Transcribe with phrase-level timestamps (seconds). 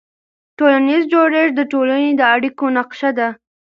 [0.57, 3.29] ټولنیز جوړښت د ټولنې د اړیکو نقشه ده.